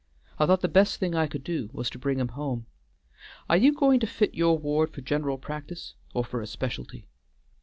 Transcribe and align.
I 0.39 0.47
thought 0.47 0.61
the 0.61 0.67
best 0.67 0.99
thing 0.99 1.13
I 1.13 1.27
could 1.27 1.43
do 1.43 1.69
was 1.73 1.87
to 1.91 1.99
bring 1.99 2.19
him 2.19 2.29
home. 2.29 2.65
Are 3.47 3.55
you 3.57 3.71
going 3.71 3.99
to 3.99 4.07
fit 4.07 4.33
your 4.33 4.57
ward 4.57 4.89
for 4.89 5.01
general 5.01 5.37
practice 5.37 5.93
or 6.15 6.25
for 6.25 6.41
a 6.41 6.47
specialty?" 6.47 7.07